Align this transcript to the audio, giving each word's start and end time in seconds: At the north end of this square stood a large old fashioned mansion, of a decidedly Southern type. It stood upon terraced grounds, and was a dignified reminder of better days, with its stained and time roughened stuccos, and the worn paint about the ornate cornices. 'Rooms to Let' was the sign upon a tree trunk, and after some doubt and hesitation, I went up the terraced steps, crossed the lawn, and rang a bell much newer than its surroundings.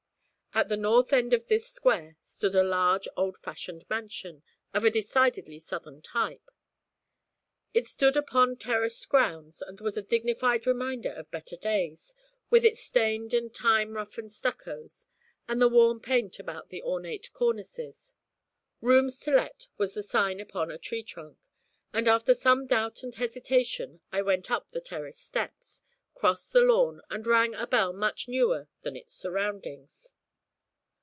At 0.53 0.67
the 0.67 0.75
north 0.75 1.13
end 1.13 1.31
of 1.31 1.47
this 1.47 1.65
square 1.65 2.17
stood 2.21 2.55
a 2.55 2.61
large 2.61 3.07
old 3.15 3.37
fashioned 3.37 3.85
mansion, 3.89 4.43
of 4.73 4.83
a 4.83 4.91
decidedly 4.91 5.59
Southern 5.59 6.01
type. 6.01 6.51
It 7.73 7.85
stood 7.85 8.17
upon 8.17 8.57
terraced 8.57 9.07
grounds, 9.07 9.61
and 9.61 9.79
was 9.79 9.95
a 9.95 10.01
dignified 10.01 10.67
reminder 10.67 11.11
of 11.13 11.31
better 11.31 11.55
days, 11.55 12.13
with 12.49 12.65
its 12.65 12.83
stained 12.83 13.33
and 13.33 13.53
time 13.53 13.93
roughened 13.93 14.33
stuccos, 14.33 15.07
and 15.47 15.61
the 15.61 15.69
worn 15.69 16.01
paint 16.01 16.37
about 16.37 16.67
the 16.67 16.83
ornate 16.83 17.31
cornices. 17.31 18.13
'Rooms 18.81 19.19
to 19.19 19.31
Let' 19.31 19.67
was 19.77 19.93
the 19.93 20.03
sign 20.03 20.41
upon 20.41 20.69
a 20.69 20.77
tree 20.77 21.01
trunk, 21.01 21.37
and 21.93 22.09
after 22.09 22.33
some 22.33 22.67
doubt 22.67 23.03
and 23.03 23.15
hesitation, 23.15 24.01
I 24.11 24.21
went 24.21 24.51
up 24.51 24.69
the 24.71 24.81
terraced 24.81 25.21
steps, 25.25 25.81
crossed 26.13 26.51
the 26.51 26.59
lawn, 26.59 26.99
and 27.09 27.25
rang 27.25 27.55
a 27.55 27.67
bell 27.67 27.93
much 27.93 28.27
newer 28.27 28.67
than 28.83 28.97
its 28.97 29.13
surroundings. 29.13 30.13